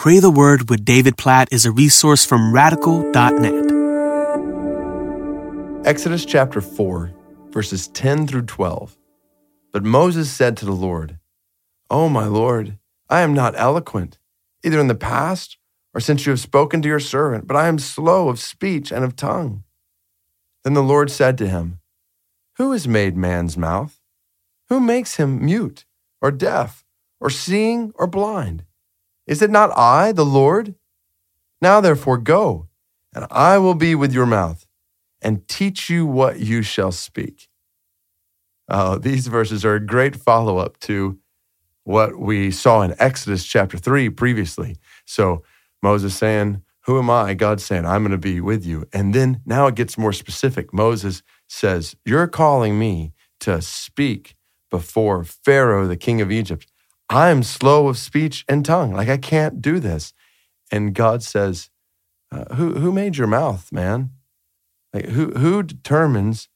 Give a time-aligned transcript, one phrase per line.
[0.00, 3.52] Pray the Word with David Platt is a resource from radical.net.
[5.86, 7.12] Exodus chapter 4,
[7.50, 8.96] verses 10 through 12.
[9.74, 11.18] But Moses said to the Lord,
[11.90, 12.78] O my Lord,
[13.10, 14.18] I am not eloquent,
[14.64, 15.58] either in the past
[15.92, 19.04] or since you have spoken to your servant, but I am slow of speech and
[19.04, 19.64] of tongue.
[20.64, 21.80] Then the Lord said to him,
[22.56, 24.00] Who has made man's mouth?
[24.70, 25.84] Who makes him mute
[26.22, 26.86] or deaf
[27.20, 28.64] or seeing or blind?
[29.26, 30.74] Is it not I, the Lord?
[31.60, 32.68] Now therefore go,
[33.14, 34.66] and I will be with your mouth,
[35.20, 37.48] and teach you what you shall speak.
[38.68, 41.18] Oh, these verses are a great follow up to
[41.84, 44.76] what we saw in Exodus chapter 3 previously.
[45.04, 45.42] So
[45.82, 47.34] Moses saying, Who am I?
[47.34, 48.86] God saying, I'm going to be with you.
[48.92, 50.72] And then now it gets more specific.
[50.72, 54.36] Moses says, You're calling me to speak
[54.70, 56.70] before Pharaoh, the king of Egypt.
[57.10, 58.92] I'm slow of speech and tongue.
[58.92, 60.14] Like I can't do this.
[60.70, 61.68] And God says,
[62.30, 64.10] uh, who, who made your mouth, man?
[64.94, 66.48] Like who, who determines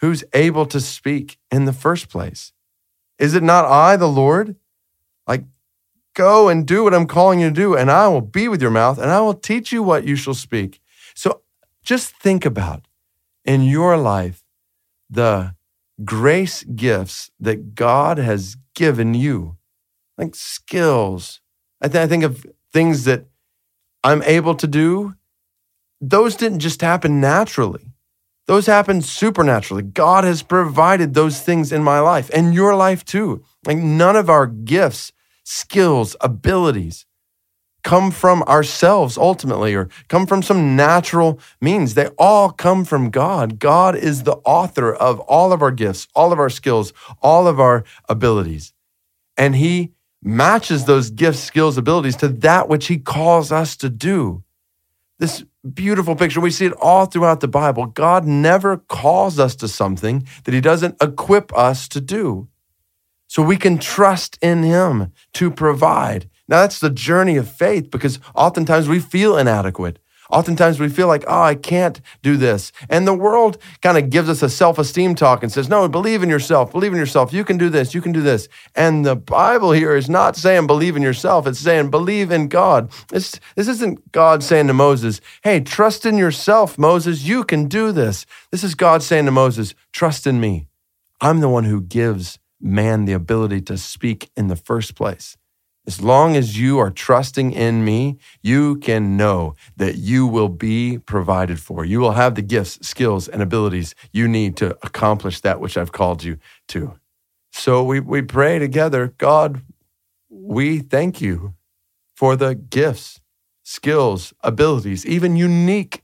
[0.00, 2.52] who's able to speak in the first place?
[3.18, 4.56] Is it not I, the Lord?
[5.28, 5.44] Like,
[6.14, 8.72] go and do what I'm calling you to do, and I will be with your
[8.72, 10.80] mouth, and I will teach you what you shall speak.
[11.14, 11.42] So
[11.84, 12.86] just think about
[13.44, 14.44] in your life
[15.08, 15.54] the
[16.04, 19.56] grace gifts that God has given you
[20.18, 21.40] like skills.
[21.80, 23.26] I, th- I think of things that
[24.02, 25.14] I'm able to do.
[26.00, 27.92] Those didn't just happen naturally.
[28.46, 29.82] Those happen supernaturally.
[29.82, 33.42] God has provided those things in my life and your life too.
[33.66, 35.12] Like none of our gifts,
[35.44, 37.06] skills, abilities
[37.84, 41.94] come from ourselves ultimately or come from some natural means.
[41.94, 43.58] They all come from God.
[43.58, 46.92] God is the author of all of our gifts, all of our skills,
[47.22, 48.72] all of our abilities.
[49.36, 49.92] And He
[50.24, 54.42] matches those gifts, skills, abilities to that which he calls us to do.
[55.18, 57.86] This beautiful picture, we see it all throughout the Bible.
[57.86, 62.48] God never calls us to something that he doesn't equip us to do.
[63.28, 66.28] So we can trust in him to provide.
[66.48, 69.98] Now, that's the journey of faith because oftentimes we feel inadequate.
[70.30, 72.72] Oftentimes we feel like, oh, I can't do this.
[72.88, 76.22] And the world kind of gives us a self esteem talk and says, no, believe
[76.22, 77.32] in yourself, believe in yourself.
[77.32, 78.48] You can do this, you can do this.
[78.74, 82.90] And the Bible here is not saying believe in yourself, it's saying believe in God.
[83.08, 87.92] This, this isn't God saying to Moses, hey, trust in yourself, Moses, you can do
[87.92, 88.26] this.
[88.50, 90.66] This is God saying to Moses, trust in me.
[91.20, 95.36] I'm the one who gives man the ability to speak in the first place.
[95.86, 100.98] As long as you are trusting in me, you can know that you will be
[100.98, 101.84] provided for.
[101.84, 105.92] You will have the gifts, skills, and abilities you need to accomplish that which I've
[105.92, 106.98] called you to.
[107.52, 109.60] So we, we pray together God,
[110.30, 111.54] we thank you
[112.16, 113.20] for the gifts,
[113.62, 116.02] skills, abilities, even unique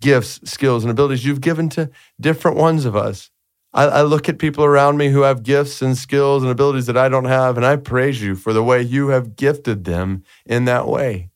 [0.00, 3.30] gifts, skills, and abilities you've given to different ones of us.
[3.76, 6.96] I, I look at people around me who have gifts and skills and abilities that
[6.96, 10.64] I don't have, and I praise you for the way you have gifted them in
[10.64, 11.30] that way.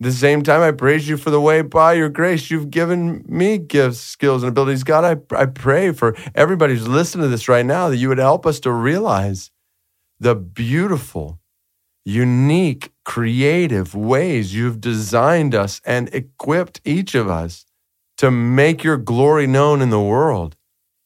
[0.00, 3.24] At the same time, I praise you for the way by your grace you've given
[3.26, 4.84] me gifts, skills, and abilities.
[4.84, 8.18] God, I, I pray for everybody who's listening to this right now that you would
[8.18, 9.50] help us to realize
[10.20, 11.40] the beautiful,
[12.04, 17.66] unique, creative ways you've designed us and equipped each of us
[18.18, 20.56] to make your glory known in the world.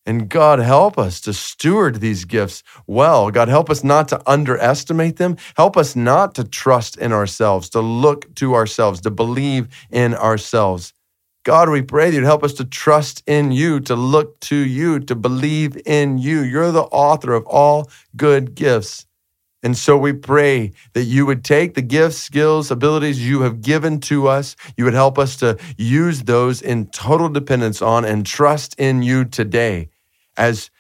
[0.09, 3.31] And God, help us to steward these gifts well.
[3.31, 5.37] God, help us not to underestimate them.
[5.55, 10.95] Help us not to trust in ourselves, to look to ourselves, to believe in ourselves.
[11.45, 14.99] God, we pray that you'd help us to trust in you, to look to you,
[15.01, 16.41] to believe in you.
[16.41, 19.05] You're the author of all good gifts.
[19.63, 24.01] And so we pray that you would take the gifts, skills, abilities you have given
[24.03, 24.57] to us.
[24.79, 29.27] You would help us to use those in total dependence on and trust in you
[29.27, 29.91] today
[30.39, 30.71] as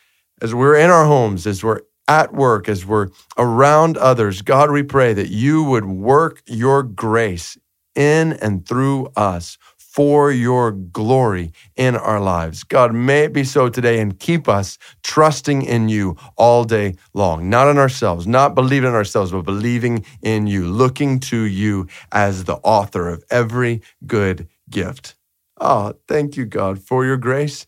[0.41, 4.83] as we're in our homes, as we're at work, as we're around others, God, we
[4.83, 7.59] pray that you would work your grace
[7.97, 12.63] in and through us for your glory in our lives.
[12.63, 17.51] God, may it be so today and keep us trusting in you all day long,
[17.51, 22.45] not in ourselves, not believing in ourselves, but believing in you, looking to you as
[22.45, 25.17] the author of every good gift.
[25.61, 27.67] Oh, thank you, God, for your grace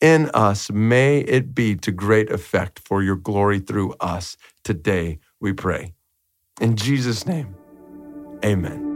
[0.00, 0.70] in us.
[0.70, 5.94] May it be to great effect for your glory through us today, we pray.
[6.60, 7.54] In Jesus' name,
[8.44, 8.89] amen.